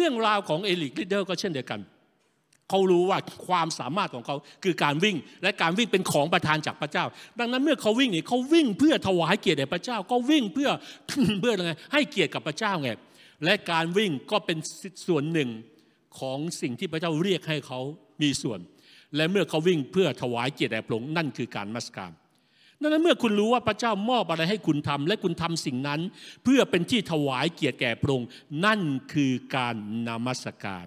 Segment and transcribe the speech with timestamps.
[0.00, 1.80] เรื่องราวของเอลิกลิเดอร์ก็เช่นเดียวกัน
[2.68, 7.04] เขารู้ว่าความสามารถของเขาคือการวิ่ง และการวิ่งเป็นของประทานจากพระเจ้า
[7.38, 10.70] ดังนั้นเมื่อเขาวิ่งนี่เขาวิ่งเพื่อถวายเกียรติแด่พระเจ้า ก็วิ่งเพื่อ
[11.40, 12.90] เพื่ออะไรให้เกียรติกับพระเจ้าไง
[13.44, 14.58] และการวิ่งก็เป็น
[15.06, 15.48] ส่วนหนึ่ง
[16.18, 17.80] ของสิ่งที่พระเจ้าเรียกให้เขา
[18.22, 18.60] มีส่วน
[19.16, 22.12] และเมื่อเขาวิ่งเพื่อถวายเกียรติแด่พระองค์นั่นคือการมัสการ
[22.82, 26.00] ดังนั้นเมื่อคุณรู้ว่าพระเจ้ามอบอะไรให้คุณทำและคุณทำสิ่งนั้น
[26.44, 28.28] เพื่อเป็นที่ถวายเกียรติแก่พระองค์
[28.64, 28.80] นั่น
[29.12, 29.76] คือการ
[30.06, 30.86] นามัสการ